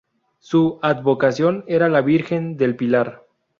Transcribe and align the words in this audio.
Su 0.39 0.79
advocación 0.81 1.63
era 1.67 1.87
la 1.87 2.01
Virgen 2.01 2.57
del 2.57 2.75
Pilar. 2.75 3.23